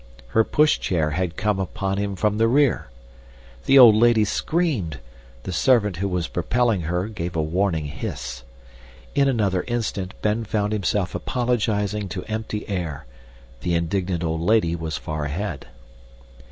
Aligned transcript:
Her 0.29 0.43
push 0.43 0.79
chair 0.79 1.11
had 1.11 1.37
come 1.37 1.59
upon 1.59 1.97
him 1.99 2.15
from 2.15 2.39
the 2.39 2.47
rear. 2.47 2.89
The 3.67 3.77
old 3.77 3.93
lady 3.95 4.25
screamed; 4.25 4.97
the 5.43 5.51
servant 5.53 5.97
who 5.97 6.07
was 6.07 6.27
propelling 6.27 6.81
her 6.81 7.07
gave 7.07 7.35
a 7.35 7.41
warning 7.43 7.85
hiss. 7.85 8.41
In 9.13 9.27
another 9.29 9.61
instant 9.67 10.15
Ben 10.23 10.43
found 10.43 10.73
himself 10.73 11.13
apologizing 11.13 12.09
to 12.09 12.23
empty 12.25 12.67
air. 12.67 13.05
The 13.59 13.75
indignant 13.75 14.23
old 14.23 14.41
lady 14.41 14.75
was 14.75 14.97
far 14.97 15.25
ahead. 15.25 15.67